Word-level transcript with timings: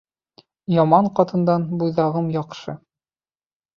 Яман 0.77 1.09
ҡатындан 1.21 1.67
буйҙағым 1.83 2.33
яҡшы 2.39 2.79